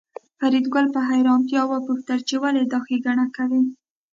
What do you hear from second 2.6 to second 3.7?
دا ښېګڼه کوې